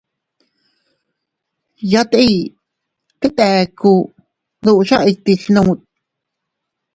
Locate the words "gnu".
5.43-5.63